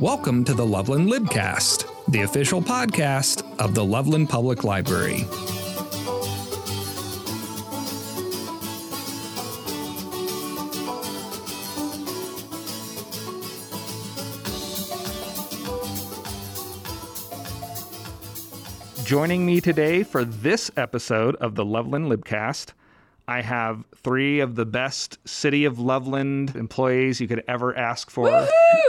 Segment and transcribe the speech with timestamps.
[0.00, 5.24] Welcome to the Loveland Libcast, the official podcast of the Loveland Public Library.
[19.04, 22.68] Joining me today for this episode of the Loveland Libcast,
[23.28, 28.30] I have three of the best City of Loveland employees you could ever ask for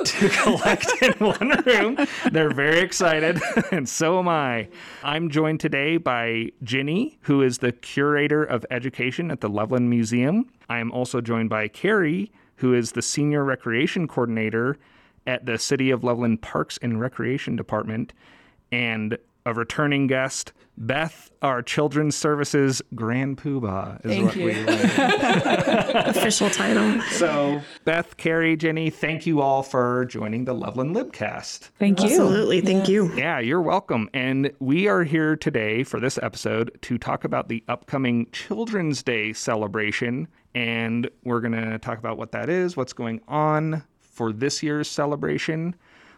[0.06, 2.08] to collect in one room.
[2.32, 3.42] They're very excited,
[3.72, 4.70] and so am I.
[5.04, 10.50] I'm joined today by Jenni, who is the curator of education at the Loveland Museum.
[10.70, 14.78] I am also joined by Kerry, who is the senior recreation coordinator
[15.28, 18.14] at the City of Loveland Parks and Recreation Department,
[18.72, 24.04] and a returning guest, Beth, our Children's Services Grand Poobah.
[24.06, 24.46] Is Thank what you.
[24.46, 24.96] We like.
[26.16, 27.02] official title.
[27.12, 31.70] so, Beth, Kerry, Jenni, thank you all for joining the Loveland Libcast.
[31.80, 32.06] Thank you.
[32.06, 32.62] Absolutely.
[32.62, 33.14] Thank you.
[33.14, 34.10] Yeah, you're welcome.
[34.14, 39.34] And we are here today for this episode to talk about the upcoming Children's Day
[39.34, 40.28] celebration.
[40.56, 44.90] And we're going to talk about what that is, what's going on for this year's
[44.90, 45.76] celebration.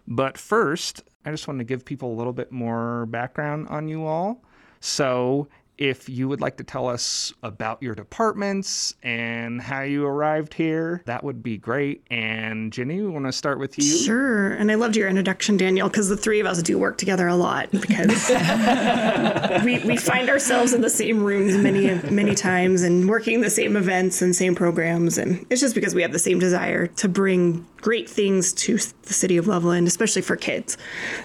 [0.07, 4.05] But first, I just want to give people a little bit more background on you
[4.05, 4.43] all.
[4.79, 5.47] So,
[5.81, 11.01] if you would like to tell us about your departments and how you arrived here,
[11.05, 12.05] that would be great.
[12.11, 13.97] And Jenni, we want to start with you.
[13.97, 14.51] Sure.
[14.51, 17.35] And I loved your introduction, Daniel, because the three of us do work together a
[17.35, 18.29] lot because
[19.63, 23.75] we, we find ourselves in the same rooms many, many times and working the same
[23.75, 25.17] events and same programs.
[25.17, 29.13] And it's just because we have the same desire to bring great things to the
[29.13, 30.77] city of Loveland, especially for kids.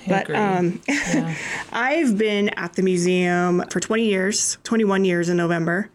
[0.09, 0.37] But agree.
[0.37, 0.81] um,
[1.73, 5.91] I've been at the museum for 20 years, 21 years in November.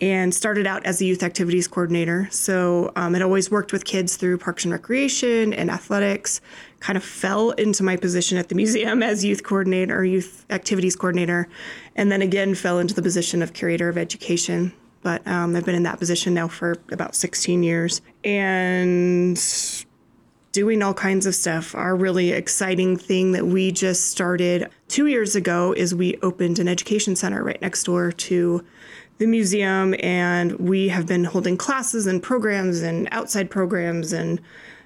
[0.00, 2.28] and started out as a youth activities coordinator.
[2.30, 6.40] So um, I'd always worked with kids through parks and recreation and athletics.
[6.80, 10.96] Kind of fell into my position at the museum as youth coordinator or youth activities
[10.96, 11.48] coordinator,
[11.96, 14.72] and then again fell into the position of curator of education.
[15.02, 19.38] But um, I've been in that position now for about 16 years, and
[20.54, 21.74] doing all kinds of stuff.
[21.74, 26.68] Our really exciting thing that we just started two years ago is we opened an
[26.68, 28.64] education center right next door to
[29.18, 34.40] the museum, and we have been holding classes and programs and outside programs and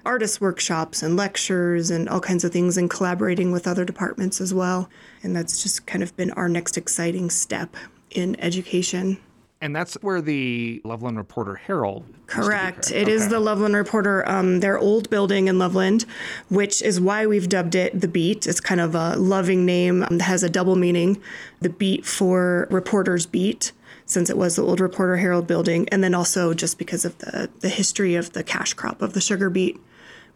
[0.05, 4.51] artist workshops and lectures and all kinds of things and collaborating with other departments as
[4.51, 4.89] well.
[5.21, 7.77] And that's just kind of been our next exciting step
[8.09, 9.19] in education.
[9.61, 12.05] And that's where the Loveland Reporter Herald.
[12.07, 12.91] be, Correct.
[12.91, 13.31] It is Okay.
[13.31, 16.05] the Loveland Reporter, um, their old building in Loveland,
[16.49, 18.47] which is why we've dubbed it the Beat.
[18.47, 21.21] It's kind of a loving name um, that has a double meaning.
[21.59, 23.73] The Beat for Reporter's Beat,
[24.05, 27.49] since it was the old Reporter Herald building, and then also just because of the
[27.59, 29.77] the history of the cash crop of the sugar beet,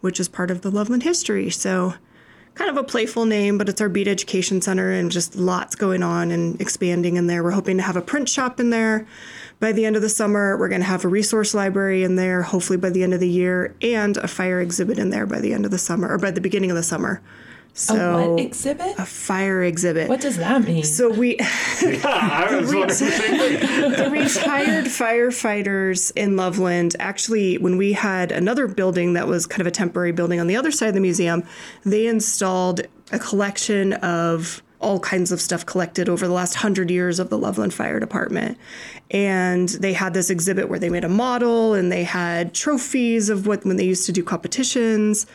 [0.02, 1.48] which is part of the Loveland history.
[1.48, 1.94] So
[2.54, 6.02] kind of a playful name, but it's our Beat Education Center and just lots going
[6.02, 7.42] on and expanding in there.
[7.42, 9.06] We're hoping to have a print shop in there
[9.58, 10.56] by the end of the summer.
[10.56, 13.28] We're going to have a resource library in there, hopefully by the end of the
[13.28, 16.30] year, and a fire exhibit in there by the end of the summer or by
[16.30, 17.20] the beginning of the summer.
[17.76, 18.94] So A what exhibit?
[18.98, 20.08] a fire exhibit.
[20.08, 20.84] What does that mean?
[20.84, 23.36] So we I was wondering the same
[23.90, 29.66] the retired firefighters in Loveland, actually, when we had another building that was kind of
[29.66, 31.42] a temporary building on the other side of the museum,
[31.84, 37.18] they installed a collection of all kinds of stuff collected over the last hundred years
[37.18, 38.58] of the Loveland Fire Department.
[39.10, 43.46] And they had this exhibit where they made a model and they had trophies of
[43.46, 45.26] what when they used to do competitions,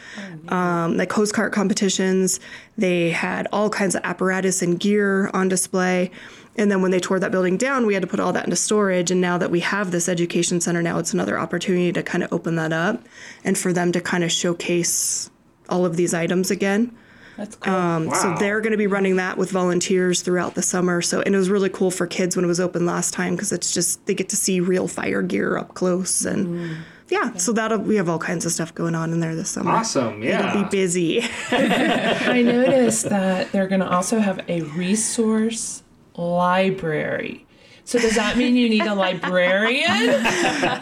[0.50, 2.40] um, like hose cart competitions.
[2.78, 6.12] They had all kinds of apparatus and gear on display.
[6.56, 8.56] And then when they tore that building down, we had to put all that into
[8.56, 9.10] storage.
[9.10, 12.32] And now that we have this education center, now it's another opportunity to kind of
[12.32, 13.02] open that up
[13.44, 15.32] and for them to kind of showcase
[15.70, 16.96] all of these items again.
[17.40, 17.74] That's cool.
[17.74, 21.02] Um, So they're going to be running that with volunteers throughout the summer.
[21.02, 23.54] So and it was really cool for kids when it was open last time because
[23.54, 26.78] it's just they get to see real fire gear up close and
[27.08, 27.36] yeah.
[27.38, 29.72] So that'll we have all kinds of stuff going on in there this summer.
[29.72, 30.22] Awesome.
[30.22, 30.50] Yeah.
[30.50, 31.22] It'll be busy.
[31.52, 35.82] I noticed that they're going to also have a resource
[36.16, 37.46] library.
[37.90, 40.24] So does that mean you need a librarian?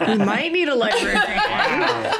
[0.06, 1.16] we might need a library.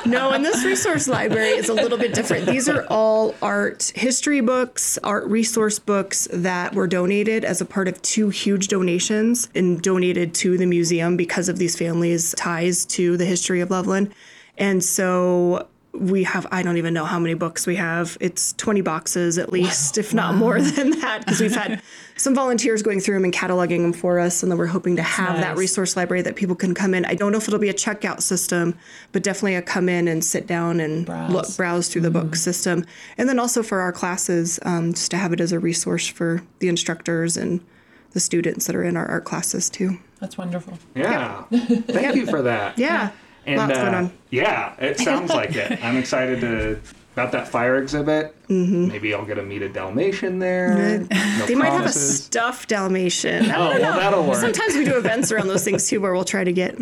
[0.06, 2.46] No, and this resource library is a little bit different.
[2.46, 7.86] These are all art history books, art resource books that were donated as a part
[7.86, 13.18] of two huge donations and donated to the museum because of these families' ties to
[13.18, 14.14] the history of Loveland.
[14.56, 18.16] And so we have I don't even know how many books we have.
[18.20, 21.82] It's 20 boxes at least, if not more than that, because we've had
[22.18, 25.02] some volunteers going through them and cataloging them for us, and then we're hoping to
[25.02, 27.04] have that resource library that people can come in.
[27.06, 28.76] I don't know if it'll be a checkout system,
[29.12, 31.30] but definitely a come in and sit down and Browse.
[31.32, 32.84] look browse through the book system,
[33.16, 36.42] and then also for our classes, um, just to have it as a resource for
[36.58, 37.64] the instructors and
[38.12, 39.98] the students that are in our art classes too.
[40.18, 40.76] That's wonderful.
[40.96, 41.44] Yeah.
[41.52, 42.76] Thank you for that.
[42.78, 43.10] Yeah,
[43.46, 44.12] And lots going uh, on.
[44.30, 45.82] yeah, it sounds like it.
[45.84, 46.80] I'm excited to
[47.18, 48.34] about that fire exhibit.
[48.48, 48.88] Mm-hmm.
[48.88, 50.98] Maybe I'll get a meet a Dalmatian there.
[51.00, 51.06] No
[51.46, 53.50] They might have a stuffed Dalmatian.
[53.50, 53.96] Oh, well, know.
[53.96, 54.36] that'll work.
[54.36, 56.78] Sometimes we do events around those things too, where we'll try to get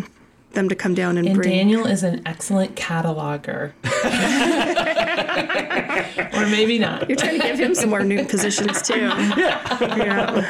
[0.53, 1.51] them to come down and, And bring.
[1.51, 3.73] Daniel is an excellent cataloger.
[6.35, 7.09] or maybe not.
[7.09, 9.11] You're trying to give him some more new positions too.
[9.97, 10.45] Yeah.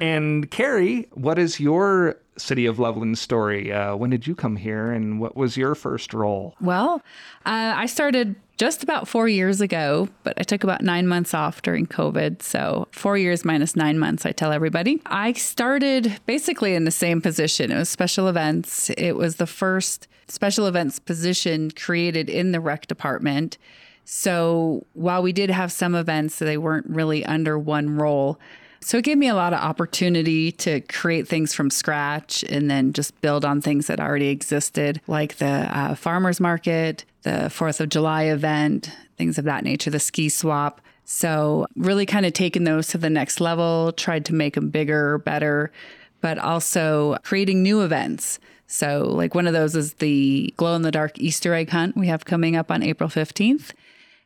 [0.00, 3.72] And Kerry, what is your City of Loveland story?
[3.72, 6.54] Uh, when did you come here, and what was your first role?
[6.60, 7.02] Well,
[7.44, 11.62] uh, I started just about four years ago, but I took about nine months off
[11.62, 12.42] during COVID.
[12.42, 15.00] So, four years minus nine months, I tell everybody.
[15.06, 17.70] I started basically in the same position.
[17.70, 18.90] It was special events.
[18.90, 23.58] It was the first special events position created in the rec department.
[24.04, 28.40] So, while we did have some events, they weren't really under one role.
[28.80, 32.92] So it gave me a lot of opportunity to create things from scratch and then
[32.92, 37.88] just build on things that already existed, like the uh, farmers market, the Fourth of
[37.88, 40.80] July event, things of that nature, the ski swap.
[41.04, 45.18] So really kind of taking those to the next level, tried to make them bigger,
[45.18, 45.72] better,
[46.20, 48.38] but also creating new events.
[48.66, 52.06] So like one of those is the glow in the dark Easter egg hunt we
[52.08, 53.72] have coming up on April 15th.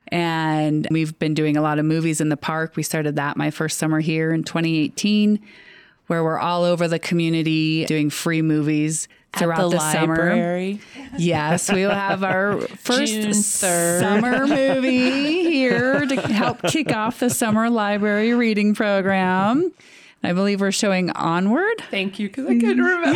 [0.08, 2.76] And we've been doing a lot of movies in the park.
[2.76, 5.40] We started that my first summer here in 2018,
[6.06, 10.16] where we're all over the community doing free movies throughout the, summer.
[10.16, 10.81] library.
[11.16, 17.70] Yes, we will have our first summer movie here to help kick off the summer
[17.70, 19.72] library reading program.
[20.25, 21.82] I believe we're showing Onward.
[21.90, 23.10] Thank you, because I couldn't mm-hmm.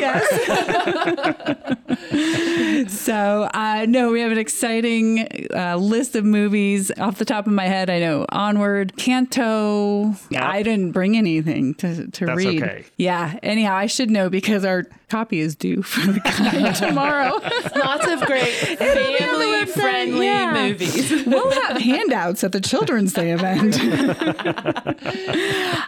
[1.55, 1.77] remember.
[3.07, 7.53] So, uh, no, we have an exciting uh, list of movies off the top of
[7.53, 7.89] my head.
[7.89, 10.15] I know Onward, Canto.
[10.31, 10.49] Yeah.
[10.49, 12.63] I didn't bring anything to, to That's read.
[12.63, 12.85] okay.
[12.97, 13.39] Yeah.
[13.43, 17.41] Anyhow, I should know because our copy is due for the guy tomorrow.
[17.79, 20.53] Lots of great family friendly Yeah.
[20.69, 21.25] movies.
[21.27, 23.77] we'll have handouts at the Children's Day event.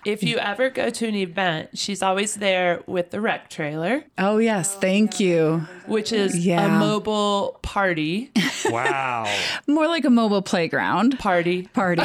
[0.05, 4.38] If you ever go to an event, she's always there with the rec trailer, oh,
[4.38, 4.75] yes.
[4.76, 5.67] Thank you.
[5.87, 8.31] which is a mobile party.
[8.67, 9.26] Wow.
[9.67, 11.19] More like a mobile playground.
[11.19, 11.62] Party.
[11.75, 12.03] party.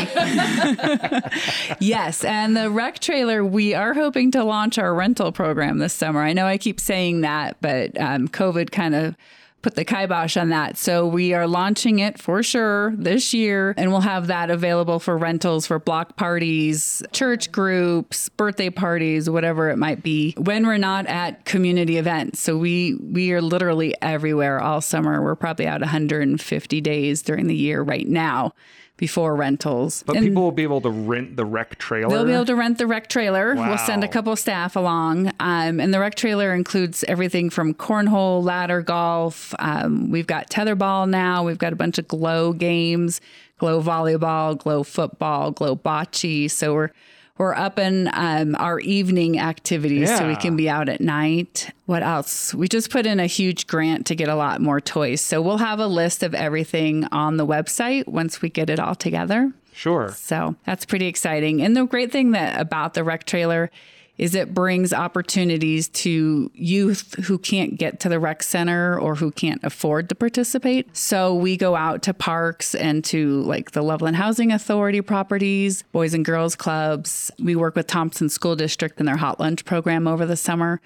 [1.79, 6.21] yes, and the rec trailer, we are hoping to launch our rental program this summer.
[6.21, 9.15] I know I keep saying that, but um, COVID kind of
[9.63, 10.77] put the kibosh on that.
[10.77, 15.17] So we are launching it for sure this year, and we'll have that available for
[15.17, 20.35] rentals for block parties, church groups, birthday parties, whatever it might be.
[20.37, 25.23] When we're not at community events, so we we are literally everywhere all summer.
[25.23, 28.53] We're probably out 150 days during the year right now
[28.95, 30.03] before rentals.
[30.05, 32.09] But And- people will be able to rent the rec trailer.
[32.15, 33.55] They'll be able to rent the rec trailer.
[33.55, 34.11] We'll send a Wow.
[34.13, 35.31] couple staff along.
[35.39, 39.52] Um, and the rec trailer includes everything from cornhole, ladder golf.
[39.59, 41.43] Um, we've got tetherball now.
[41.43, 43.21] We've got a bunch of glow games,
[43.57, 46.49] glow volleyball, glow football, glow bocce.
[46.51, 46.89] So we're
[47.37, 51.71] we're up in um, our evening activities so we can be out at night.
[51.87, 52.53] What else?
[52.53, 55.19] We just put in a huge grant to get a lot more toys.
[55.19, 58.93] So we'll have a list of everything on the website once we get it all
[58.93, 59.51] together.
[59.73, 60.13] Sure.
[60.15, 61.63] So that's pretty exciting.
[61.63, 63.71] And the great thing that about the rec trailer
[64.17, 69.31] is it brings opportunities to youth who can't get to the rec center or who
[69.31, 70.95] can't afford to participate.
[70.95, 76.13] So we go out to parks and to like the Loveland Housing Authority properties, Boys
[76.13, 77.31] and Girls Clubs.
[77.39, 80.79] We work with Thompson School District and their hot lunch program over the summer.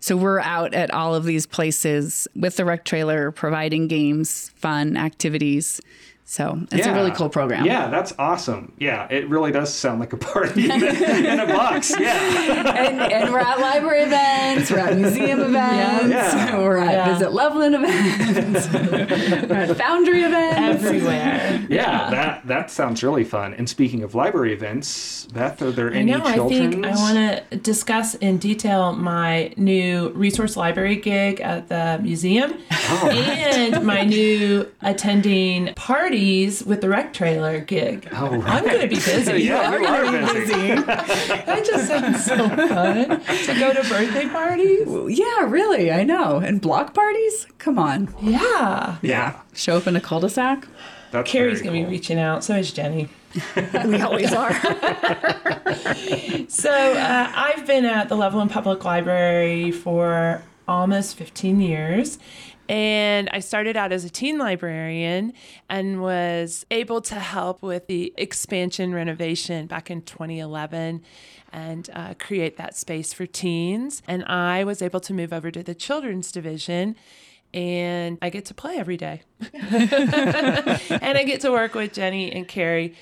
[0.00, 4.96] So we're out at all of these places with the rec trailer, providing games, fun
[4.96, 5.80] activities.
[6.30, 7.64] So it's a really cool program.
[7.64, 8.72] Yeah, that's awesome.
[8.78, 11.90] Yeah, it really does sound like a party in a box.
[11.98, 12.12] Yeah.
[12.76, 16.58] and, and we're at library events, we're at museum events, Yeah.
[16.58, 17.14] we're at Yeah.
[17.14, 18.68] Visit Loveland events,
[19.48, 20.84] we're at Foundry events.
[20.84, 21.66] Everywhere.
[21.70, 23.54] Yeah, that that sounds really fun.
[23.54, 26.20] And speaking of library events, Beth, are there I any know.
[26.26, 31.98] I think I want to discuss in detail my new resource library gig at the
[32.02, 32.52] museum
[32.90, 33.08] Oh.
[33.10, 38.08] and my new attending party parties with the rec trailer gig.
[38.12, 38.44] Oh, right.
[38.46, 39.42] I'm going to be busy.
[39.42, 40.68] Yeah, We're you gonna be busy.
[41.48, 44.86] That just sounds so fun to go to birthday parties.
[45.18, 45.92] Yeah, really.
[45.92, 46.38] I know.
[46.38, 47.46] And block parties?
[47.58, 48.14] Come on.
[48.20, 48.96] Yeah.
[49.02, 49.40] Yeah.
[49.54, 50.66] Show up in a cul-de-sac?
[51.10, 51.90] That's Kerry's going to cool.
[51.90, 52.44] be reaching out.
[52.44, 53.08] So is Jenni.
[53.86, 54.52] We always are.
[56.48, 62.18] So uh, I've been at the Loveland Public Library for almost 15 years.
[62.68, 65.32] And I started out as a teen librarian
[65.70, 71.02] and was able to help with the expansion renovation back in 2011
[71.52, 74.02] and uh, create that space for teens.
[74.06, 76.96] And I was able to move over to the children's division
[77.54, 79.22] and I get to play every day.
[79.52, 82.94] and I get to work with Jenni and Kerry,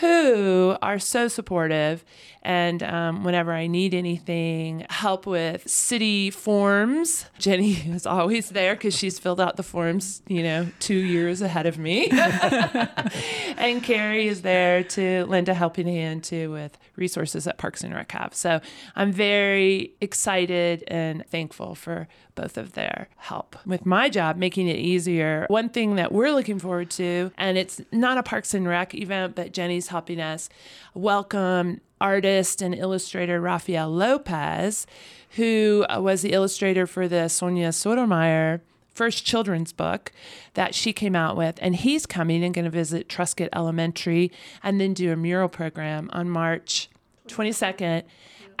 [0.00, 2.04] who are so supportive.
[2.44, 8.96] And um, whenever I need anything, help with city forms, Jenni is always there because
[8.96, 12.08] she's filled out the forms, you know, two years ahead of me.
[13.56, 17.94] and Kerry is there to lend a helping hand too with resources that Parks and
[17.94, 18.34] Rec have.
[18.34, 18.60] So
[18.96, 24.76] I'm very excited and thankful for both of their help with my job, making it
[24.76, 25.46] easier.
[25.48, 29.34] One thing that we're looking forward to, and it's not a Parks and Rec event,
[29.34, 30.48] but Jenni's helping us
[30.94, 34.86] welcome artist and illustrator Rafael Lopez,
[35.36, 38.60] who was the illustrator for the Sonia Sotomayor
[38.94, 40.12] first children's book
[40.54, 41.58] that she came out with.
[41.62, 44.30] And he's coming and going to visit Truscott Elementary
[44.62, 46.90] and then do a mural program on March
[47.28, 48.02] 22nd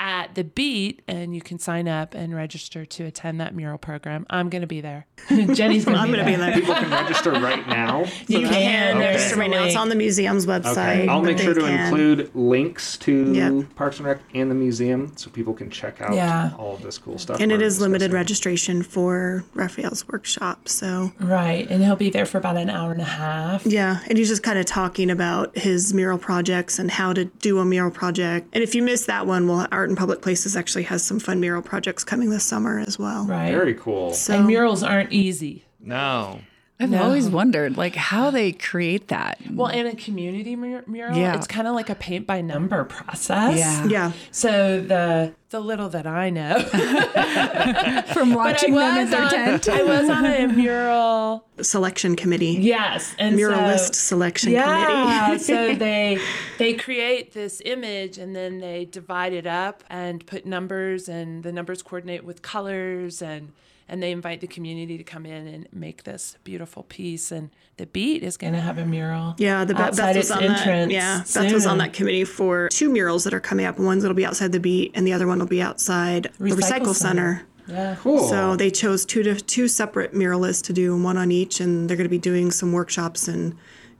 [0.02, 1.00] at the Beat.
[1.06, 4.26] And you can sign up and register to attend that mural program.
[4.30, 5.06] I'm going to be there.
[5.28, 6.50] Jenni's going to I'm going to be in there.
[6.50, 6.60] there.
[6.60, 8.04] People can register right now.
[8.26, 8.52] You You can.
[8.52, 9.06] can Okay.
[9.06, 9.64] register right now.
[9.64, 10.72] It's on the museum's website.
[11.02, 11.08] Okay.
[11.08, 11.86] I'll make sure to can.
[11.86, 13.74] include links to Yep.
[13.76, 16.50] Parks and Rec and the museum so people can check out Yeah.
[16.58, 17.40] all of this cool stuff.
[17.40, 18.16] And it is limited discussing.
[18.16, 20.68] registration for Rafael's workshop.
[20.68, 21.68] So, Right.
[21.70, 23.64] And he'll be there for about an hour and a half.
[23.66, 24.00] yeah.
[24.08, 27.64] And he's just kind of talking about his mural projects and how to do a
[27.64, 28.48] mural project.
[28.52, 31.38] And if you miss that one, well, Art in Public Places actually has some fun
[31.38, 33.26] mural projects coming this summer as well.
[33.26, 33.52] Right.
[33.52, 34.12] Very cool.
[34.14, 35.64] So, and murals aren't easy.
[35.78, 36.40] No.
[36.80, 37.02] I've No.
[37.04, 39.38] always wondered, like, how they create that.
[39.52, 41.36] Well, in a community mur- mural, Yeah.
[41.36, 43.56] it's kind of like a paint by number process.
[43.56, 43.84] Yeah.
[43.86, 44.12] yeah.
[44.32, 46.58] So the the little that I know,
[48.14, 49.68] From watching them at was their on, tent.
[49.68, 51.44] I was on a mural.
[51.60, 52.58] Selection committee.
[52.60, 55.44] Yes, and Muralist so, selection Yeah, committee.
[55.44, 56.18] so they
[56.58, 61.52] they create this image and then they divide it up and put numbers and the
[61.52, 63.52] numbers coordinate with colors and
[63.92, 67.84] and they invite the community to come in and make this beautiful piece and the
[67.84, 69.34] beat is going to have a mural.
[69.36, 70.60] Yeah, the Beth, outside Beth was its on that.
[70.60, 73.78] entrance Yeah, Beth was on that committee for two murals that are coming up.
[73.78, 76.56] One's that'll be outside the beat, and the other one will be outside the Recycle
[76.56, 76.94] recycle center.
[76.94, 77.46] center.
[77.66, 77.96] Yeah.
[78.00, 78.28] Cool.
[78.28, 81.96] So they chose two to, two separate muralists to do, one on each, and they're
[81.98, 83.54] going to be doing some workshops and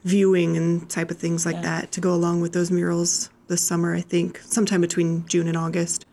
[0.05, 3.95] viewing and type of things like that to go along with those murals this summer.
[3.95, 6.07] I think sometime between June and August.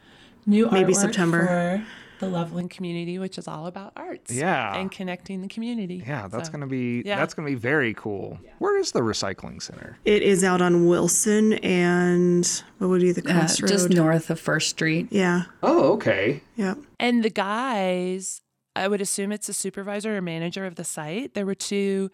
[0.45, 1.86] New Maybe artwork September.
[2.19, 4.31] For the Loveland community, which is all about arts.
[4.31, 4.75] Yeah.
[4.77, 6.03] And connecting the community.
[6.05, 7.17] Yeah, that's So, gonna be yeah.
[7.17, 8.39] that's gonna be very cool.
[8.59, 9.97] Where is the recycling center?
[10.05, 12.45] It is out on Wilson and
[12.77, 13.69] what would be the Uh, crossroad?
[13.69, 15.07] just north of First Street.
[15.11, 16.41] yeah, Oh, okay.
[16.55, 16.75] yeah.
[16.99, 18.41] And the guys,
[18.75, 21.33] I would assume it's a supervisor or manager of the site.
[21.33, 22.09] There were two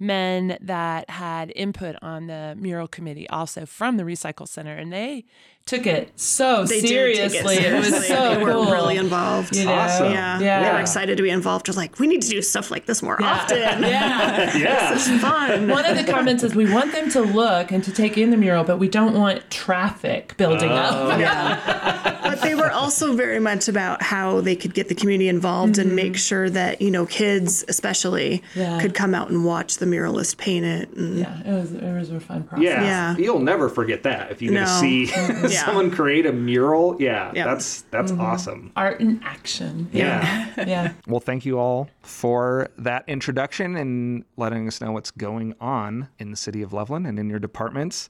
[0.00, 5.24] men that had input on the mural committee also from the recycle center and they
[5.66, 7.56] took it so They did seriously.
[7.56, 8.70] take It, was so They were cool.
[8.70, 9.56] really involved.
[9.56, 9.72] You know?
[9.72, 10.12] Awesome.
[10.12, 10.38] Yeah.
[10.38, 10.62] Yeah.
[10.62, 11.66] they were excited to be involved.
[11.66, 13.58] They're like, we need to do stuff like this more often.
[13.84, 14.56] Yeah.
[14.64, 14.92] Yeah.
[14.94, 15.68] It's fun.
[15.68, 18.36] One of the comments is we want them to look and to take in the
[18.36, 20.74] mural, but we don't want traffic building Oh.
[20.74, 21.18] up.
[21.18, 22.10] yeah.
[22.34, 25.88] But they were also very much about how they could get the community involved and
[25.88, 25.96] mm-hmm.
[25.96, 28.80] make sure that, you know, kids especially Yeah.
[28.80, 30.88] could come out and watch the muralist paint it.
[30.94, 32.64] And Yeah, it was it was a fun process.
[32.64, 32.82] Yeah.
[32.82, 33.16] Yeah.
[33.18, 34.80] You'll never forget that if you get to No.
[34.80, 35.06] see
[35.54, 35.64] Yeah.
[35.64, 36.96] someone create a mural.
[37.00, 37.32] Yeah.
[37.34, 37.44] Yeah.
[37.44, 38.20] That's that's mm-hmm.
[38.20, 38.72] awesome.
[38.76, 39.88] Art in action.
[39.92, 40.50] Yeah.
[40.64, 40.92] Yeah.
[41.06, 46.30] Well, thank you all for that introduction and letting us know what's going on in
[46.30, 48.08] the city of Loveland and in your departments.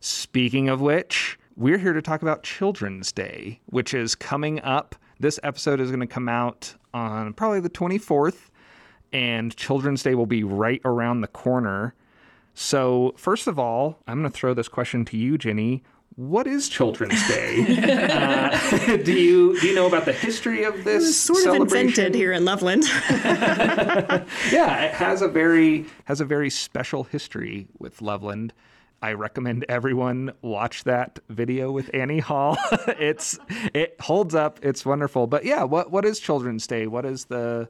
[0.00, 4.94] Speaking of which, we're here to talk about Children's Day, which is coming up.
[5.20, 8.50] This episode is going to come out on probably the 24th,
[9.12, 11.94] and Children's Day will be right around the corner.
[12.54, 15.82] So, first of all, I'm going to throw this question to you, Jenni.
[16.16, 17.64] What is Children's Day?
[18.12, 21.62] uh, do you do you know about the history of this It was sort of
[21.62, 22.84] invented here in Loveland.
[24.52, 28.52] Yeah, it has a very has a very special history with Loveland.
[29.02, 32.56] I recommend everyone watch that video with Annie Hall.
[32.88, 34.60] it's it holds up.
[34.62, 35.26] It's wonderful.
[35.26, 36.86] But yeah, what what is Children's Day?
[36.86, 37.68] What is the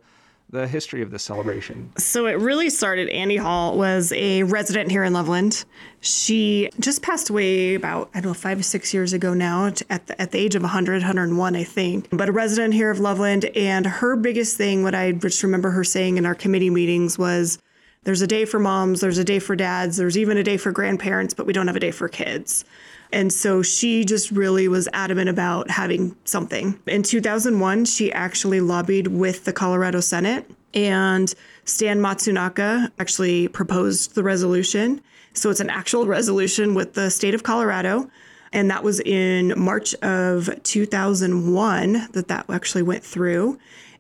[0.55, 1.91] the history of this celebration?
[1.99, 3.09] So it really started.
[3.09, 5.65] Andy Hall was a resident here in Loveland.
[6.01, 10.07] She just passed away about, I don't know, five or six years ago now at
[10.07, 12.09] the, at the age of 100, 101, I think.
[12.11, 13.47] But a resident here of Loveland.
[13.57, 17.59] And her biggest thing, what I just remember her saying in our committee meetings was,
[18.05, 20.73] there's a day for moms, there's a day for dads, there's even a day for
[20.73, 22.65] grandparents, but we don't have a day for kids.
[23.13, 26.81] And so she just really was adamant about having something.
[26.87, 31.33] In 2001, she actually lobbied with the Colorado Senate, and
[31.65, 35.01] Stan Matsunaka actually proposed the resolution.
[35.33, 38.11] So it's an actual resolution with the state of Colorado.
[38.53, 43.59] And that was in March of 2001 that that actually went through.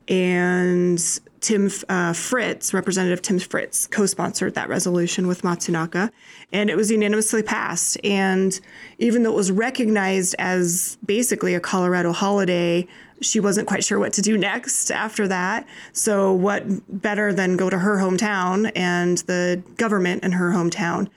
[0.08, 1.00] And
[1.44, 6.10] Tim uh, Fritz, Representative Tim Fritz, co sponsored that resolution with Matsunaka,
[6.54, 7.98] and it was unanimously passed.
[8.02, 8.58] And
[8.98, 12.88] even though it was recognized as basically a Colorado holiday,
[13.20, 15.66] she wasn't quite sure what to do next after that.
[15.92, 16.64] So, what
[17.02, 21.10] better than go to her hometown and the government in her hometown?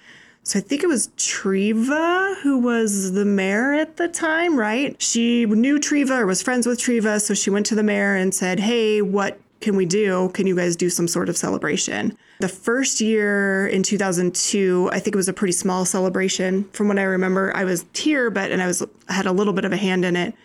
[0.43, 5.01] So I think it was Treva who was the mayor at the time, right?
[5.01, 8.33] She knew Treva or was friends with Treva, so she went to the mayor and
[8.33, 10.29] said, "Hey, what can we do?
[10.33, 12.17] Can you guys do some sort of celebration?
[12.39, 16.65] The first year in 2002, I think it was a pretty small celebration.
[16.73, 19.65] From what I remember, I was here, but and I was had a little bit
[19.65, 20.35] of a hand in it.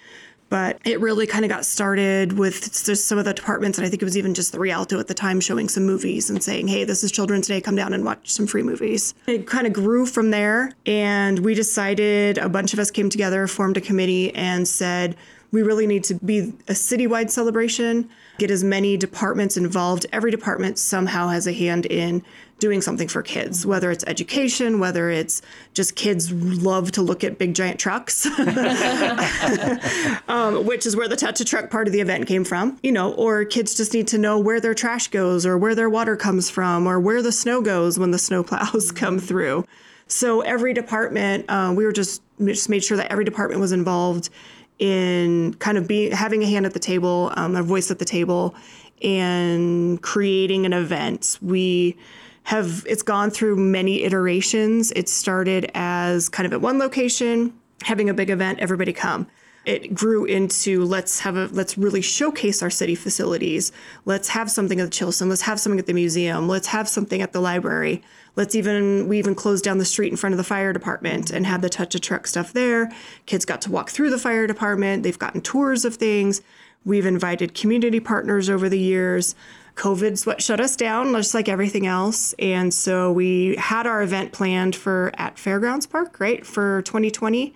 [0.49, 3.89] But it really kind of got started with just some of the departments, and I
[3.89, 6.69] think it was even just the Rialto at the time showing some movies and saying,
[6.69, 7.63] "Hey, this is Children's Day.
[7.63, 11.55] Come down and watch some free movies." It kind of grew from there, and we
[11.55, 15.17] decided a bunch of us came together, formed a committee, and said
[15.53, 18.09] we really need to be a citywide celebration
[18.39, 20.07] get as many departments involved.
[20.13, 22.23] Every department somehow has a hand in
[22.63, 25.43] doing something for kids, whether it's education, whether it's
[25.75, 28.25] just kids love to look at big giant trucks,
[30.29, 33.15] um, which is where the touch truck part of the event came from, you know,
[33.15, 36.49] or kids just need to know where their trash goes or where their water comes
[36.49, 39.67] from or where the snow goes when the snow plows come through.
[40.07, 44.31] So every department, uh, we were just just made sure that every department was involved
[44.79, 48.05] in kind of being having a hand at the table, um, a voice at the
[48.05, 48.55] table,
[49.03, 51.39] and creating an event.
[51.41, 51.97] We
[52.45, 54.93] have it's gone through many iterations.
[54.93, 57.53] It started as kind of at one location,
[57.83, 59.29] having a big event, everybody come
[59.65, 63.71] it grew into let's have a let's really showcase our city facilities.
[64.05, 65.29] Let's have something at the Chilson.
[65.29, 66.49] Let's have something at the museum.
[66.49, 68.03] Let's have something at the library.
[68.35, 71.47] Let's even we even closed down the street in front of the fire department and
[71.47, 72.91] had the touch a truck stuff there.
[73.27, 75.05] Kids got to walk through the fire department.
[75.05, 76.43] They've gotten tours of things.
[76.85, 79.37] We've invited community partners over the years.
[79.77, 82.35] COVID's what shut us down, just like everything else.
[82.39, 87.55] And so we had our event planned for at Fairgrounds Park, right, for 2020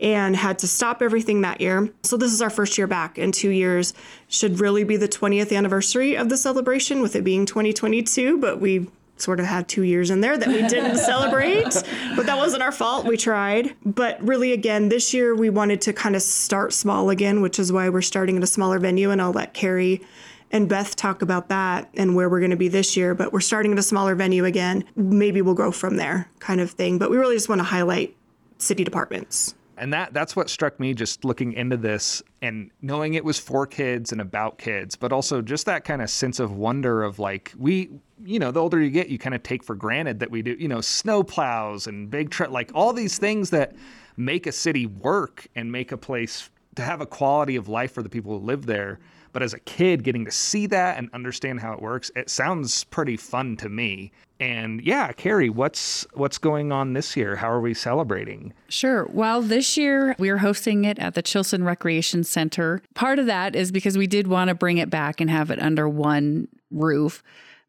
[0.00, 1.90] and had to stop everything that year.
[2.02, 3.92] So this is our first year back in two years.
[4.28, 8.88] Should really be the 20th anniversary of the celebration with it being 2022, but we
[9.20, 11.82] sort of had two years in there that we didn't celebrate,
[12.16, 13.06] but that wasn't our fault.
[13.06, 13.74] We tried.
[13.84, 17.72] But really, again, this year we wanted to kind of start small again, which is
[17.72, 19.10] why we're starting at a smaller venue.
[19.10, 20.02] And I'll let Kerry
[20.50, 23.14] and Beth talk about that and where we're going to be this year.
[23.14, 24.84] But we're starting at a smaller venue again.
[24.96, 26.98] Maybe we'll grow from there, kind of thing.
[26.98, 28.16] But we really just want to highlight
[28.58, 33.24] city departments and that that's what struck me just looking into this and knowing it
[33.24, 37.02] was for kids and about kids but also just that kind of sense of wonder
[37.02, 37.90] of like we
[38.24, 40.54] you know the older you get you kind of take for granted that we do
[40.60, 43.74] you know snow plows and big truck like all these things that
[44.16, 48.02] make a city work and make a place to have a quality of life for
[48.02, 49.00] the people who live there
[49.32, 52.84] but as a kid, getting to see that and understand how it works, it sounds
[52.84, 54.12] pretty fun to me.
[54.40, 57.36] And yeah, Kerry, what's what's going on this year?
[57.36, 58.54] How are we celebrating?
[58.68, 59.06] Sure.
[59.12, 62.80] Well, this year we are hosting it at the Chilson Recreation Center.
[62.94, 65.60] Part of that is because we did want to bring it back and have it
[65.60, 67.22] under one roof.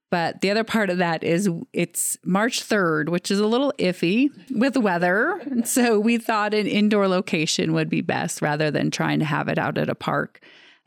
[0.09, 4.29] But the other part of that is it's March 3rd, which is a little iffy
[4.51, 5.41] with weather.
[5.63, 9.57] So we thought an indoor location would be best rather than trying to have it
[9.57, 10.41] out at a park.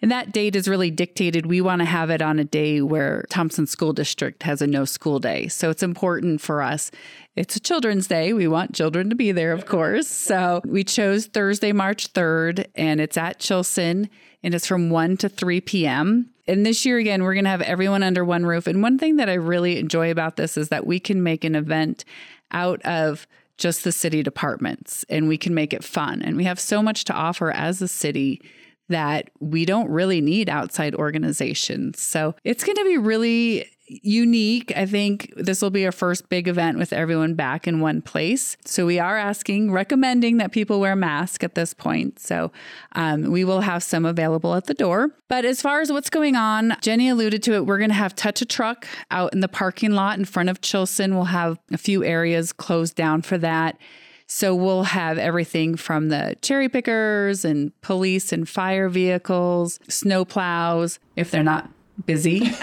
[0.04, 1.46] And that date is really dictated.
[1.46, 4.84] We want to have it on a day where Thompson School District has a no
[4.84, 5.48] school day.
[5.48, 6.90] So it's important for us.
[7.36, 8.34] It's a Children's Day.
[8.34, 10.06] We want children to be there, of course.
[10.06, 14.10] So we chose Thursday, March 3rd, and it's at Chilson,
[14.42, 16.28] and it's from 1 to 3 p.m.
[16.46, 18.66] And this year, again, we're going to have everyone under one roof.
[18.66, 21.54] And one thing that I really enjoy about this is that we can make an
[21.54, 22.04] event
[22.50, 26.20] out of just the city departments and we can make it fun.
[26.20, 28.42] And we have so much to offer as a city
[28.88, 32.00] that we don't really need outside organizations.
[32.00, 34.72] So it's going to be really unique.
[34.76, 38.56] I think this will be our first big event with everyone back in one place.
[38.64, 42.18] So we are asking, recommending that people wear masks at this point.
[42.18, 42.50] So
[42.92, 45.10] um, we will have some available at the door.
[45.28, 47.66] But as far as what's going on, Jenni alluded to it.
[47.66, 50.60] We're going to have touch a truck out in the parking lot in front of
[50.60, 51.14] Chilson.
[51.14, 53.76] We'll have a few areas closed down for that.
[54.26, 60.98] So we'll have everything from the cherry pickers and police and fire vehicles, snow plows,
[61.16, 61.70] if they're not
[62.06, 62.50] busy.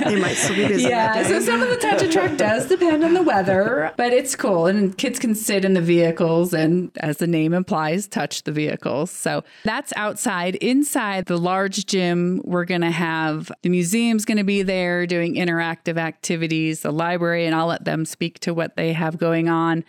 [0.00, 3.04] They might still be busy yeah, so some of the touch a truck does depend
[3.04, 4.66] on the weather, but it's cool.
[4.66, 9.10] And kids can sit in the vehicles and, as the name implies, touch the vehicles.
[9.10, 10.56] So that's outside.
[10.56, 15.34] Inside the large gym, we're going to have the museum's going to be there doing
[15.34, 19.84] interactive activities, the library, and I'll let them speak to what they have going on.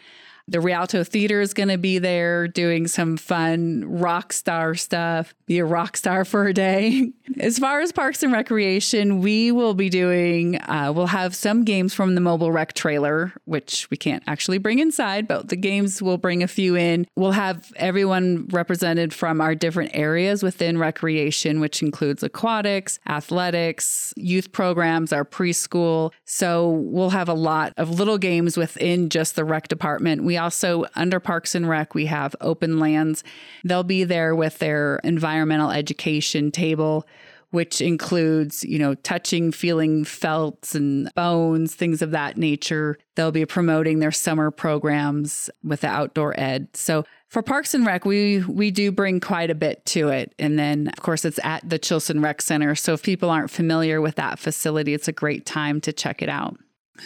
[0.51, 5.33] The Rialto Theater is going to be there doing some fun rock star stuff.
[5.45, 7.13] Be a rock star for a day.
[7.39, 11.93] As far as Parks and Recreation, we will be doing, uh, we'll have some games
[11.93, 16.17] from the mobile rec trailer, which we can't actually bring inside, but the games will
[16.17, 17.07] bring a few in.
[17.15, 24.51] We'll have everyone represented from our different areas within recreation, which includes aquatics, athletics, youth
[24.51, 26.11] programs, our preschool.
[26.25, 30.25] So we'll have a lot of little games within just the rec department.
[30.25, 33.23] We also, under Parks and Rec, we have open lands.
[33.63, 37.07] They'll be there with their environmental education table
[37.51, 42.97] which includes, you know, touching, feeling felts and bones, things of that nature.
[43.15, 46.69] They'll be promoting their summer programs with the outdoor ed.
[46.73, 50.33] So for Parks and Rec, we we do bring quite a bit to it.
[50.39, 52.73] And then of course it's at the Chilson Rec Center.
[52.73, 56.29] So if people aren't familiar with that facility, it's a great time to check it
[56.29, 56.57] out.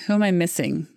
[0.05, 0.87] Who am I missing?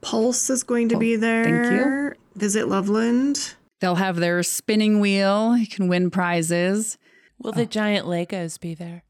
[0.00, 1.44] Pulse is going to be there.
[1.44, 2.12] thank you.
[2.34, 3.54] Visit Loveland.
[3.80, 5.56] They'll have their spinning wheel.
[5.56, 6.96] You can win prizes.
[7.38, 9.02] Will the giant Legos be there?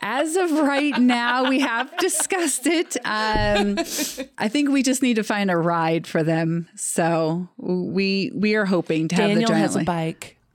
[0.00, 2.96] As of right now, we have discussed it.
[3.04, 3.78] Um,
[4.38, 6.68] I think we just need to find a ride for them.
[6.76, 9.60] So we we are hoping to have the giant.
[9.60, 10.38] has a bike.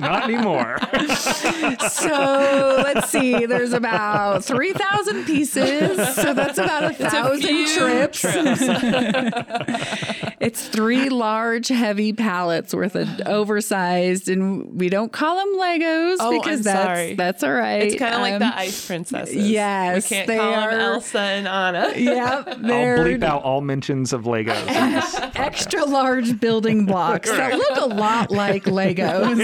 [0.00, 0.78] Not anymore.
[1.90, 3.46] So let's see.
[3.46, 5.96] There's about three thousand pieces.
[6.16, 8.24] So that's about a thousand few trips.
[10.40, 16.30] it's three large, heavy pallets worth of oversized, and we don't call them Legos Oh,
[16.38, 17.14] because I'm that's sorry.
[17.14, 17.82] that's all right.
[17.84, 19.34] It's kind of like Um, the ice princesses.
[19.34, 21.92] yes, we can't they call them Elsa and Anna.
[21.96, 24.56] Yep, I'll bleep out all mentions of Legos.
[25.36, 29.36] extra large building blocks that look a lot like Legos.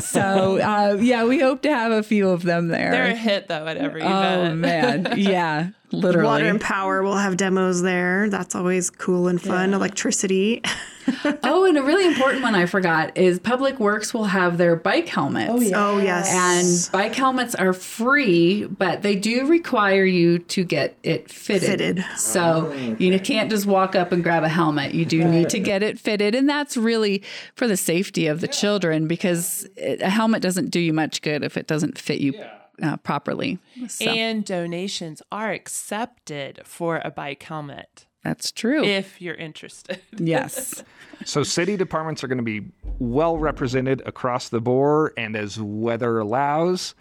[0.00, 2.90] so uh, yeah, we hope to have a few of them there.
[2.92, 4.52] They're a hit though at every event.
[4.52, 6.26] oh man, yeah, literally.
[6.26, 8.28] Water and power will have demos there.
[8.28, 9.74] That's always cool and fun.
[9.74, 10.62] Electricity.
[11.42, 15.08] oh, and a really important one I forgot is Public Works will have their bike
[15.08, 15.50] helmets.
[15.74, 16.30] Oh Oh yes.
[16.32, 21.68] And bike helmets are free, but they do require you to get it fitted.
[21.68, 22.04] Fitted.
[22.16, 24.94] So oh, you can't just walk up and grab a helmet.
[24.94, 26.34] You do need to get it fitted.
[26.34, 27.22] And that's really
[27.54, 31.42] for the safety of the children because it, a helmet doesn't do you much good
[31.42, 32.32] if it doesn't fit you
[32.82, 33.58] uh, properly.
[33.88, 38.84] So And donations are accepted for a bike helmet that's true.
[38.84, 40.00] if you're interested.
[40.16, 40.82] yes.
[41.24, 42.68] So city departments are going to be
[42.98, 46.94] well represented across the board and as weather allows,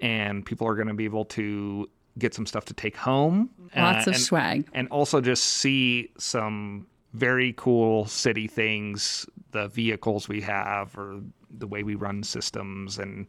[0.00, 1.88] and people are going to be able to
[2.18, 3.50] get some stuff to take home.
[3.76, 4.68] Lots uh, of and, swag.
[4.72, 11.66] And also just see some very cool city things, the vehicles we have or the
[11.66, 13.26] way we run systems and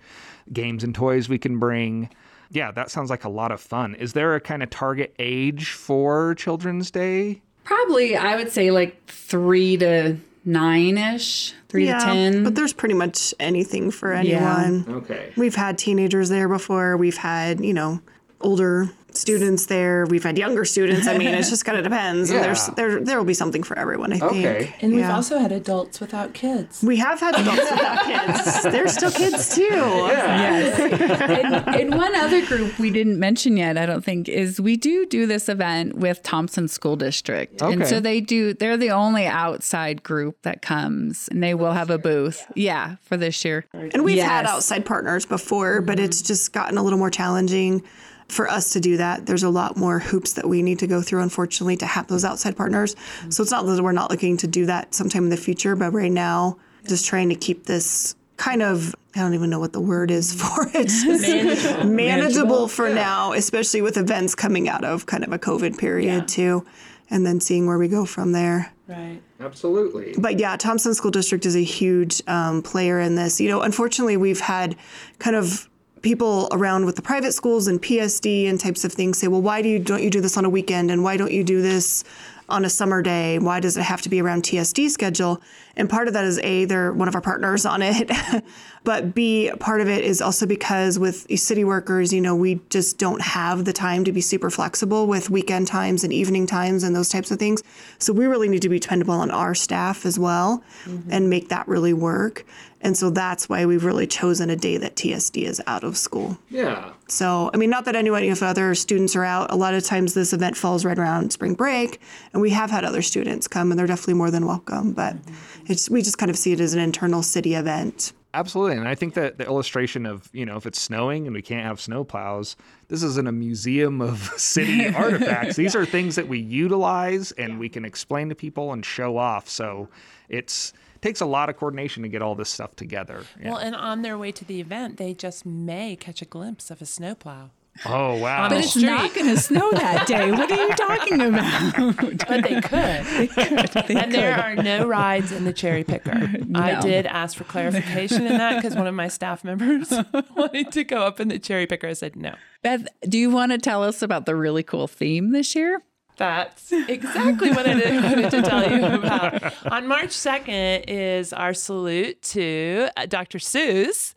[0.53, 2.09] games and toys we can bring.
[2.49, 3.95] Yeah, that sounds like a lot of fun.
[3.95, 7.41] Is there a kind of target age for Children's Day?
[7.63, 12.43] Probably, I would say like three to nine ish, three yeah, to 10.
[12.43, 14.85] but there's pretty much anything for anyone.
[14.87, 15.31] Okay.
[15.37, 16.97] We've had teenagers there before.
[16.97, 18.01] We've had, you know,
[18.41, 20.05] older students there.
[20.05, 21.05] We've had younger students.
[21.05, 22.29] I mean, it just kind of depends.
[22.29, 22.73] And there's Yeah.
[22.75, 24.41] there there will be something for everyone, I Okay.
[24.63, 24.75] think.
[24.83, 25.13] And we've Yeah.
[25.15, 26.81] also had adults without kids.
[26.81, 28.63] we have had adults without kids.
[28.63, 29.63] They're still kids too.
[29.65, 30.79] Yes.
[30.79, 35.05] and, and one other group we didn't mention yet, I don't think, is we do
[35.05, 37.61] do this event with Thompson School District.
[37.61, 41.89] And so they do, they're the only outside group that comes and they will have
[41.89, 42.45] a booth.
[42.55, 43.65] Yeah, for this year.
[43.73, 47.83] And we've had outside partners before, but it's just gotten a little more challenging
[48.31, 49.25] for us to do that.
[49.25, 52.23] There's a lot more hoops that we need to go through, unfortunately, to have those
[52.25, 52.95] outside partners.
[53.29, 55.91] So it's not that we're not looking to do that sometime in the future, but
[55.91, 59.81] right now, just trying to keep this kind of I don't even know what the
[59.81, 60.87] word is for it.
[60.87, 61.85] Just Manageable.
[61.85, 66.65] manageable for now, especially with events coming out of kind of a COVID period too,
[67.09, 69.21] and then seeing where we go from there Right.
[69.39, 70.15] Absolutely.
[70.17, 73.39] but yeah, Thompson School District is a huge um, player in this.
[73.39, 74.75] You know, unfortunately, we've had
[75.17, 75.69] kind of
[76.01, 79.61] people around with the private schools and PSD and types of things say, well, why
[79.61, 82.03] do you don't you do this on a weekend and why don't you do this
[82.49, 83.39] on a summer day?
[83.39, 85.41] Why does it have to be around TSD schedule?
[85.75, 88.11] And part of that is A, they're one of our partners on it.
[88.83, 92.97] but B, part of it is also because with city workers, you know, we just
[92.97, 96.95] don't have the time to be super flexible with weekend times and evening times and
[96.95, 97.63] those types of things.
[97.99, 101.09] So we really need to be dependable on our staff as well mm-hmm.
[101.11, 102.45] and make that really work.
[102.83, 106.37] And so that's why we've really chosen a day that TSD is out of school.
[106.49, 106.91] Yeah.
[107.07, 110.13] So, I mean, not that anyone, if other students are out, a lot of times
[110.13, 112.01] this event falls right around spring break,
[112.33, 114.93] and we have had other students come, and they're definitely more than welcome.
[114.93, 115.70] But mm-hmm.
[115.71, 118.13] It's we just kind of see it as an internal city event.
[118.33, 118.77] Absolutely.
[118.77, 121.65] And I think that the illustration of, you know, if it's snowing and we can't
[121.65, 122.55] have snow plows,
[122.87, 125.57] this isn't a museum of city artifacts.
[125.57, 129.49] These are things that we utilize and we can explain to people and show off.
[129.49, 129.89] So
[130.29, 133.23] it's takes a lot of coordination to get all this stuff together.
[133.41, 133.49] Yeah.
[133.49, 136.81] Well, and on their way to the event, they just may catch a glimpse of
[136.81, 137.49] a snowplow.
[137.85, 138.49] Oh wow.
[138.49, 140.31] But it's not going to snow that day.
[140.31, 141.95] What are you talking about?
[142.27, 143.91] But they could.
[143.97, 146.11] and there are no rides in the cherry picker.
[146.55, 149.91] I did ask for clarification in that because one of my staff members
[150.35, 151.87] wanted to go up in the cherry picker.
[151.87, 152.35] I said no.
[152.61, 155.81] Beth, do you want to tell us about the really cool theme this year?
[156.17, 159.71] That's exactly what I did- wanted to tell you about.
[159.71, 163.39] On March 2nd is our salute to uh, Dr.
[163.39, 164.13] Seuss.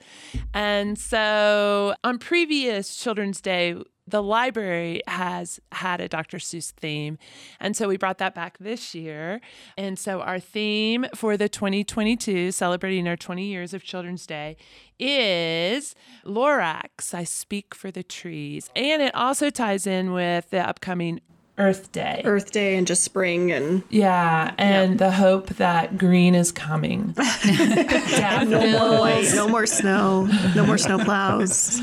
[0.52, 3.76] And so on previous Children's Day,
[4.06, 6.36] the library has had a Dr.
[6.36, 7.16] Seuss theme.
[7.58, 9.40] And so we brought that back this year.
[9.78, 14.58] And so our theme for the 2022, celebrating our 20 years of Children's Day,
[14.98, 15.94] is
[16.26, 18.68] Lorax, I Speak for the Trees.
[18.76, 21.22] And it also ties in with the upcoming
[21.56, 22.20] Earth Day.
[22.24, 27.12] Earth Day and just spring and Yeah, and the hope that green is coming.
[27.44, 30.24] Daffodils, no more snow,
[30.56, 31.80] no more snow plows.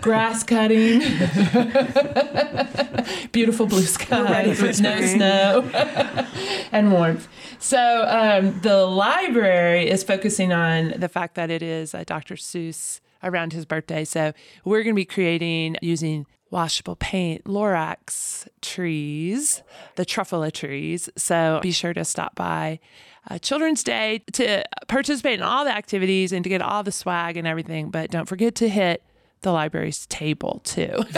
[0.00, 0.98] grass cutting,
[3.30, 5.62] beautiful blue sky with no snow
[6.72, 7.28] and warmth.
[7.60, 12.34] So um, the library is focusing on the fact that it is uh, Dr.
[12.34, 14.04] Seuss around his birthday.
[14.04, 14.32] So
[14.64, 19.62] we're going to be creating using washable paint, Lorax trees,
[19.96, 21.08] the truffula trees.
[21.16, 22.80] So be sure to stop by
[23.28, 27.36] uh, Children's Day to participate in all the activities and to get all the swag
[27.36, 27.90] and everything.
[27.90, 29.02] But don't forget to hit
[29.44, 31.04] the library's table too.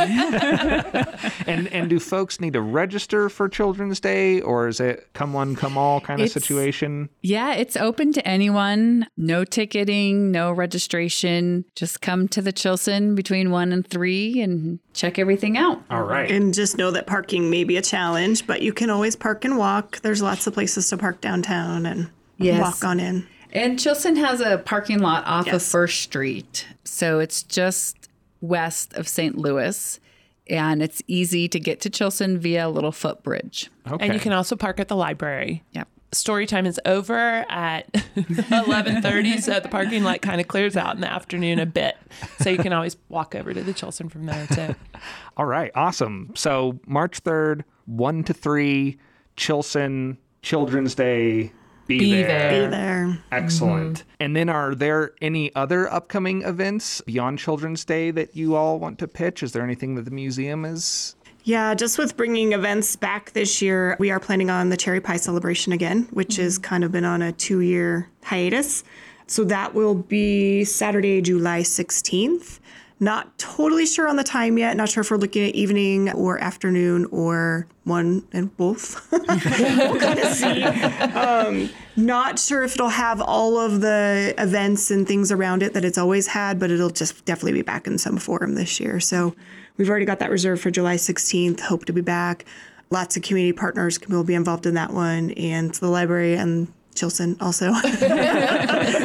[1.46, 5.56] and and do folks need to register for Children's Day or is it come one
[5.56, 7.08] come all kind of It's- situation?
[7.22, 9.06] Yeah, it's open to anyone.
[9.16, 11.64] No ticketing, no registration.
[11.74, 15.82] Just come to the Chilson between one and three and check everything out.
[15.90, 16.30] All right.
[16.30, 19.56] And just know that parking may be a challenge, but you can always park and
[19.58, 20.00] walk.
[20.02, 22.60] There's lots of places to park downtown and Yes.
[22.60, 23.26] walk on in.
[23.52, 26.66] And Chilson has a parking lot off of First Street.
[26.84, 27.96] So it's just
[28.40, 29.36] west of St.
[29.36, 30.00] Louis.
[30.48, 33.68] And it's easy to get to Chilson via a little footbridge.
[33.90, 34.04] Okay.
[34.04, 35.64] And you can also park at the library.
[35.72, 35.88] Yep.
[36.12, 41.00] Story time is over at 11:30, so the parking lot kind of clears out in
[41.00, 41.96] the afternoon a bit.
[42.40, 44.76] So you can always walk over to the Chilson from there too.
[45.36, 46.30] All right, awesome.
[46.36, 48.96] So March 3rd, 1 to 3,
[49.36, 51.52] Chilson, Children's Day,
[51.86, 52.26] be, Be there.
[52.26, 52.64] there.
[52.64, 53.18] Be there.
[53.32, 53.98] Excellent.
[53.98, 54.08] Mm-hmm.
[54.20, 58.98] And then are there any other upcoming events beyond Children's Day that you all want
[58.98, 59.42] to pitch?
[59.42, 61.14] Is there anything that the museum is?
[61.44, 65.16] Yeah, just with bringing events back this year, we are planning on the cherry pie
[65.16, 66.42] celebration again, which mm-hmm.
[66.42, 68.82] has kind of been on a two year hiatus.
[69.28, 72.58] So that will be Saturday, July 16th.
[72.98, 74.74] Not totally sure on the time yet.
[74.74, 79.06] Not sure if we're looking at evening or afternoon or one and both.
[79.12, 80.62] we'll kind of see.
[80.62, 85.84] Um, not sure if it'll have all of the events and things around it that
[85.84, 88.98] it's always had, but it'll just definitely be back in some form this year.
[88.98, 89.36] So
[89.76, 91.60] we've already got that reserved for July 16th.
[91.60, 92.46] Hope to be back.
[92.88, 97.36] Lots of community partners will be involved in that one, and the library and Chilson
[97.40, 97.70] also.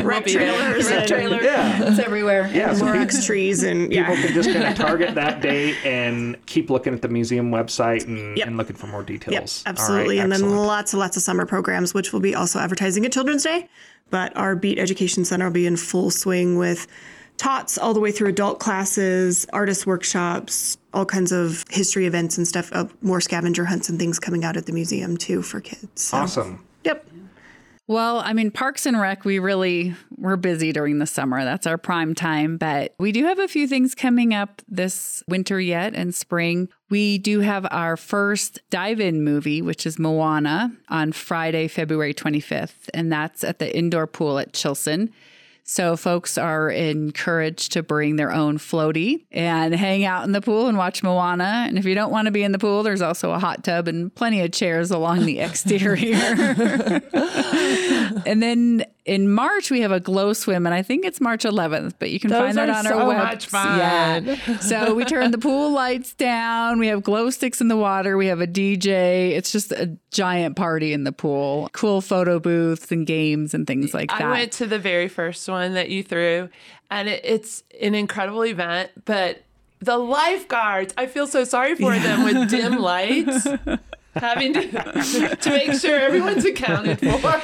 [0.04, 0.54] Rec be there.
[0.58, 1.42] trailers Rec trailer.
[1.42, 1.90] Yeah.
[1.90, 2.50] It's everywhere.
[2.54, 6.70] Yeah, so Lorax trees and people can just kind of target that date and keep
[6.70, 8.48] looking at the museum website and, Yep.
[8.48, 9.64] and looking for more details.
[9.66, 10.20] All right, absolutely.
[10.20, 13.44] and then lots and lots of summer programs, which will be also advertising at Children's
[13.44, 13.70] Day.
[14.10, 16.86] But our Beat Education Center will be in full swing with
[17.38, 22.46] tots all the way through adult classes, artist workshops, all kinds of history events and
[22.48, 25.88] stuff, uh, more scavenger hunts and things coming out at the museum too for kids.
[25.96, 26.64] So, awesome.
[26.84, 27.08] Yep.
[27.88, 31.44] Well, I mean, Parks and Rec, we really, we're busy during the summer.
[31.44, 32.58] That's our prime time.
[32.58, 36.70] But we do have a few things coming up this winter yet and spring.
[36.90, 42.90] We do have our first dive in movie, which is Moana, on Friday, February 25th.
[42.94, 45.12] And that's at the indoor pool at Chilson.
[45.64, 50.68] So folks are encouraged to bring their own floaty and hang out in the pool
[50.68, 51.66] and watch Moana.
[51.68, 53.88] And if you don't want to be in the pool, there's also a hot tub
[53.88, 56.18] and plenty of chairs along the exterior.
[58.26, 61.94] and then in March we have a glow swim, and I think it's March 11th,
[61.98, 64.26] but you can Those find that on so our website.
[64.28, 64.58] Yeah.
[64.60, 66.78] So we turn the pool lights down.
[66.78, 68.16] We have glow sticks in the water.
[68.18, 69.32] We have a DJ.
[69.32, 71.70] It's just a giant party in the pool.
[71.74, 74.22] Cool photo booths and games and things like that.
[74.22, 76.50] I went to the very first one that you threw,
[76.92, 78.92] and it, it's an incredible event.
[79.06, 79.44] But
[79.80, 83.48] the lifeguards, I feel so sorry for them with dim lights,
[84.16, 87.42] having to, to make sure everyone's accounted for.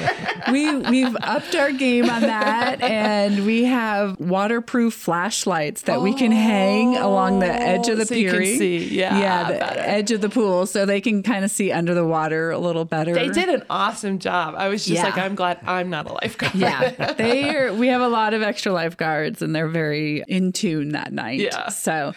[0.52, 6.32] we we've upped our game on that and we have waterproof flashlights that we can
[6.32, 8.42] hang along the oh, edge of the Oh, so you pier.
[8.42, 9.80] can see, yeah, yeah, the better.
[9.80, 12.86] edge of the pool so they can kind of see under the water a little
[12.86, 13.14] better.
[13.14, 14.56] They did an awesome job.
[14.58, 15.04] I was just Yeah.
[15.06, 16.56] like, I'm glad I'm not a lifeguard.
[16.56, 20.90] Yeah, they are, we have a lot of extra lifeguards and they're very in tune
[20.90, 21.40] that night.
[21.40, 21.70] Yeah.
[21.70, 22.14] So,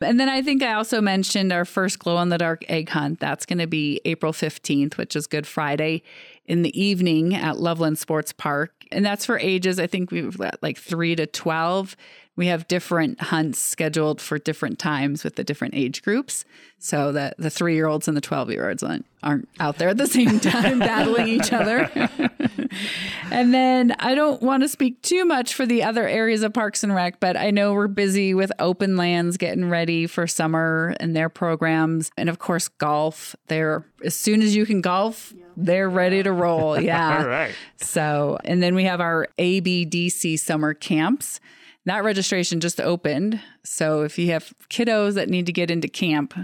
[0.00, 3.20] and then I think I also mentioned our first glow in the dark egg hunt.
[3.20, 6.02] That's going to be April 15th, which is Good Friday
[6.46, 8.72] in the evening at Loveland Sports Park.
[8.92, 11.96] And that's for ages, I think we've got like three to 12.
[12.36, 16.44] We have different hunts scheduled for different times with the different age groups
[16.78, 19.88] so that the three year olds and the 12 year olds aren't, aren't out there
[19.88, 21.90] at the same time battling each other.
[23.30, 26.84] And then I don't want to speak too much for the other areas of Parks
[26.84, 31.16] and Rec, but I know we're busy with open lands getting ready for summer and
[31.16, 32.10] their programs.
[32.16, 33.34] And of course, golf.
[33.48, 36.80] They're as soon as you can golf, they're ready to roll.
[36.86, 37.18] Yeah.
[37.18, 37.54] All right.
[37.78, 41.40] So, and then we have our ABDC summer camps.
[41.86, 43.40] That registration just opened.
[43.64, 46.34] So if you have kiddos that need to get into camp,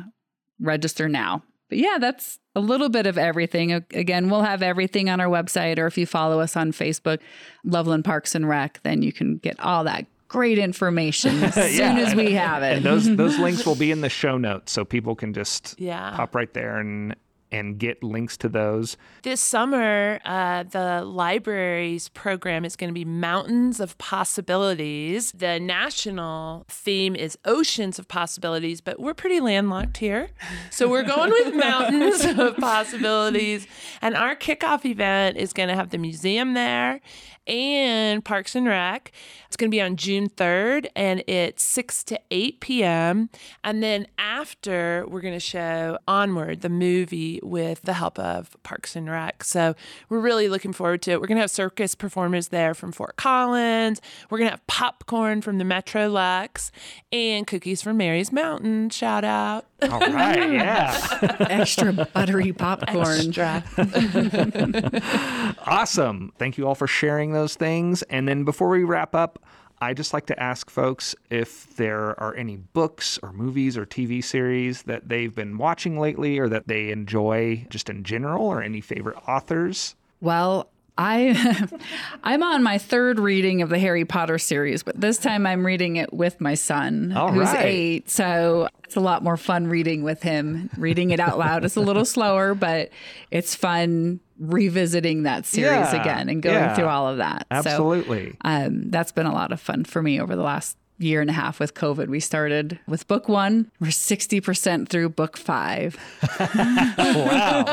[0.61, 1.43] register now.
[1.69, 3.73] But yeah, that's a little bit of everything.
[3.73, 7.19] Again, we'll have everything on our website, or if you follow us on Facebook,
[7.65, 12.15] Loveland Parks and Rec, then you can get all that great information as soon as
[12.15, 12.77] we have it.
[12.77, 16.15] And those those links will be in the show notes, so people can just Yeah.
[16.15, 17.17] pop right there and
[17.53, 18.97] and get links to those.
[19.23, 25.31] This summer, uh, the library's program is going to be Mountains of Possibilities.
[25.33, 30.31] The national theme is Oceans of Possibilities, but we're pretty landlocked here.
[30.71, 33.67] So we're going with Mountains of Possibilities.
[34.01, 37.01] And our kickoff event is going to have the museum there
[37.47, 39.13] and Parks and Rec.
[39.47, 43.29] It's going to be on June 3rd and it's 6 to 8 p.m.
[43.63, 48.97] And then after, we're going to show Onward, the movie, with the help of Parks
[48.97, 49.45] and Rec.
[49.45, 49.75] So
[50.09, 51.21] we're really looking forward to it.
[51.21, 54.01] We're going to have circus performers there from Fort Collins.
[54.31, 56.71] We're going to have popcorn from the Metrolux
[57.13, 58.91] and cookies from Mary's Mountain.
[58.91, 59.67] Shout out.
[59.83, 61.37] All right, yeah.
[61.41, 63.35] Extra buttery popcorn.
[63.35, 63.65] Extra.
[65.65, 66.33] Awesome.
[66.39, 68.03] Thank you all for sharing those things.
[68.05, 69.39] And then before we wrap up,
[69.81, 74.23] I just like to ask folks if there are any books or movies or TV
[74.23, 78.81] series that they've been watching lately or that they enjoy just in general or any
[78.81, 79.97] favorite authors.
[80.21, 81.69] Well, I
[82.25, 85.97] I'm on my third reading of the Harry Potter series, but this time I'm reading
[85.97, 87.65] it with my son, All who's right.
[87.65, 88.11] eight.
[88.11, 90.69] So it's a lot more fun reading with him.
[90.77, 92.91] Reading it out loud is a little slower, but
[93.31, 96.75] it's fun revisiting that series Yeah, again and going yeah.
[96.75, 97.47] through all of that.
[97.51, 98.31] Absolutely.
[98.31, 101.29] So um, that's been a lot of fun for me over the last year and
[101.31, 102.09] a half with COVID.
[102.09, 103.71] We started with book one.
[103.81, 105.97] We're 60% through book five.
[106.57, 107.65] wow.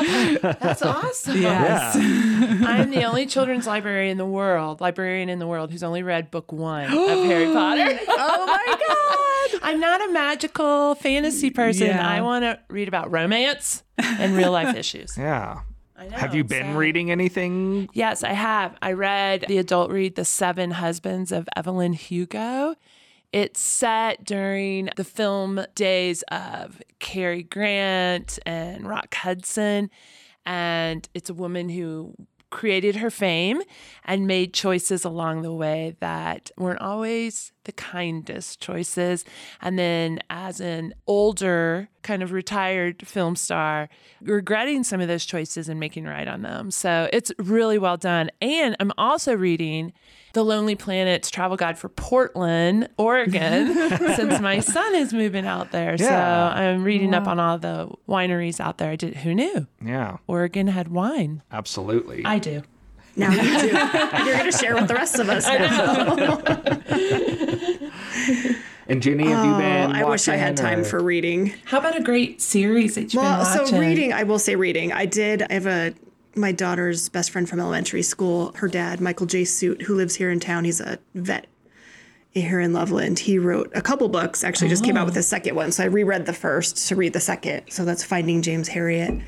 [0.42, 1.42] That's awesome.
[1.42, 1.96] Yes.
[1.96, 6.32] I'm the only children's librarian in the world, librarian in the world, who's only read
[6.32, 6.92] book one of
[7.26, 8.00] Harry Potter.
[8.08, 9.60] oh my God.
[9.64, 11.88] I'm not a magical fantasy person.
[11.88, 12.08] Yeah.
[12.08, 15.18] I want to read about romance and real life issues.
[15.18, 15.62] Yeah.
[15.98, 16.76] Know, Have you been sad.
[16.78, 17.90] reading anything?
[17.94, 18.78] Yes, I have.
[18.82, 22.76] I read the adult read, The Seven Husbands of Evelyn Hugo.
[23.32, 29.92] It's set during the film days of Cary Grant and Rock Hudson.
[30.46, 32.16] And it's a woman who
[32.50, 33.62] created her fame
[34.04, 39.24] and made choices along the way that weren't always the kindest choices.
[39.62, 43.90] And then, as an older, kind of retired film star,
[44.22, 46.72] regretting some of those choices and making right on them.
[46.72, 48.32] So it's really well done.
[48.42, 49.94] And I'm also reading
[50.34, 53.74] The Lonely Planet's travel guide for Portland, Oregon,
[54.16, 55.96] since my son is moving out there.
[56.00, 58.90] So I'm reading up on all the wineries out there.
[58.90, 59.18] I did.
[59.18, 59.68] Who knew?
[59.86, 61.44] Yeah, Oregon had wine.
[61.52, 62.26] absolutely.
[62.26, 62.64] I do.
[63.20, 63.68] Now you do.
[64.26, 66.16] You're going to share with the rest of us now.
[68.88, 69.92] and Jenni, have you Oh, been?
[69.92, 71.54] I wish I had time or- for reading.
[71.66, 73.68] How about a great series that you've Well, been watching?
[73.76, 74.92] so reading, I will say reading.
[74.94, 75.44] I did.
[75.44, 75.94] I have a
[76.36, 79.44] my daughter's best friend from elementary school, her dad, Michael J.
[79.44, 81.48] Suit, who lives here in town, he's a vet
[82.34, 83.20] here in Loveland.
[83.20, 85.72] He wrote a couple books, actually, just came out with a second one.
[85.72, 87.64] So I reread the first to read the second.
[87.70, 89.24] So that's Finding James Herriot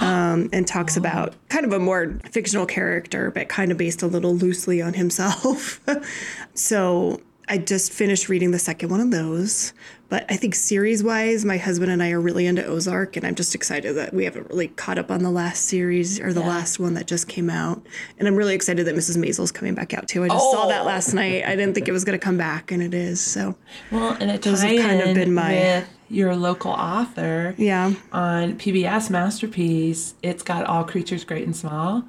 [0.00, 4.06] um, and talks about kind of a more fictional character, but kind of based a
[4.06, 5.80] little loosely on himself.
[6.54, 9.72] so I just finished reading the second one of those.
[10.10, 13.36] But I think series wise, my husband and I are really into Ozark, and I'm
[13.36, 16.80] just excited that we haven't really caught up on the last series or the last
[16.80, 17.80] one that just came out.
[18.18, 19.16] And I'm really excited that Mrs.
[19.16, 20.24] Maisel's coming back out too.
[20.24, 20.86] I just saw that oh.
[20.86, 21.44] last night.
[21.44, 23.20] I didn't think it was going to come back, and it is.
[23.20, 23.54] So
[23.92, 27.54] Well, and it Those have kind of been my- your local author.
[27.56, 32.04] yeah, on PBS Masterpiece, it's got All Creatures Great and Small,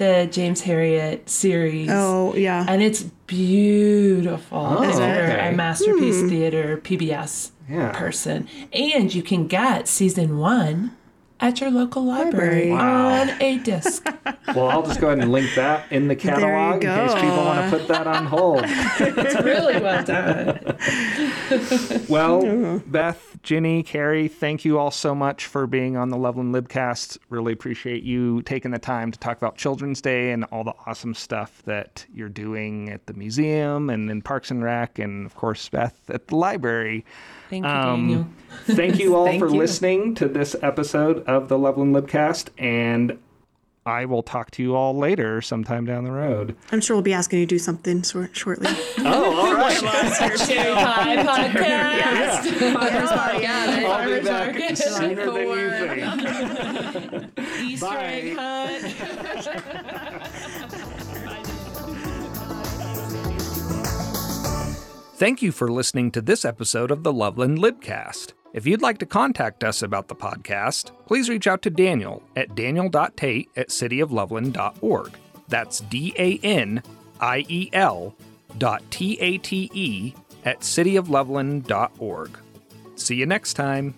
[0.00, 1.88] the James Herriot series.
[1.92, 5.50] oh yeah, And it's beautiful Oh, if you're okay.
[5.50, 6.28] a Masterpiece Hmm.
[6.28, 7.92] Theater PBS Yeah.
[7.92, 8.48] person.
[8.72, 10.92] And you can get season one
[11.40, 12.72] at your local library, Library.
[12.72, 14.06] on a disc.
[14.54, 17.70] Well, I'll just go ahead and link that in the catalog in case people want
[17.70, 18.62] to put that on hold.
[18.64, 20.76] it's really well done.
[22.08, 27.18] Well, Beth, Jenni, Kerry, thank you all so much for being on the Loveland Libcast.
[27.28, 31.14] Really appreciate you taking the time to talk about Children's Day and all the awesome
[31.14, 35.68] stuff that you're doing at the museum and in Parks and Rec, and of course,
[35.68, 37.04] Beth at the library.
[37.50, 38.20] Thank you, Daniel.
[38.20, 38.34] Um,
[38.64, 39.56] thank you all Thank for you.
[39.58, 43.18] listening to this episode of the Loveland Libcast, and
[43.84, 46.54] I will talk to you all later sometime down the road.
[46.70, 48.70] I'm sure we'll be asking you to do something short, shortly.
[49.02, 49.76] Oh, all right.
[49.82, 50.50] Hi, podcast.
[53.40, 55.70] yeah, I'll be back sooner than you
[57.30, 57.38] think.
[57.62, 58.04] Easter Bye.
[58.04, 60.06] egg hunt.
[65.20, 68.32] Thank you for listening to this episode of the Loveland Libcast.
[68.54, 72.54] If you'd like to contact us about the podcast, please reach out to Daniel at
[72.54, 75.18] daniel.tate at cityofloveland.org.
[75.46, 76.82] That's D A N
[77.20, 78.16] I E L
[78.56, 80.14] dot T A T E
[80.46, 82.38] at cityofloveland.org.
[82.94, 83.94] See you next time.